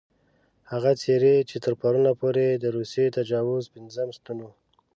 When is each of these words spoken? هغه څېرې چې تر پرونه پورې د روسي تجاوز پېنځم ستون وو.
هغه 0.71 0.91
څېرې 1.01 1.35
چې 1.49 1.57
تر 1.65 1.73
پرونه 1.81 2.11
پورې 2.19 2.45
د 2.53 2.65
روسي 2.75 3.05
تجاوز 3.17 3.63
پېنځم 3.73 4.09
ستون 4.17 4.37
وو. 4.41 4.51